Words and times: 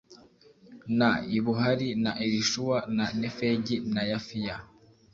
na 0.97 1.09
Ibuhari 1.37 1.89
na 2.03 2.11
Elishuwa, 2.25 2.77
na 2.95 3.05
Nefegi 3.19 3.75
na 3.93 4.01
Yafiya, 4.11 4.55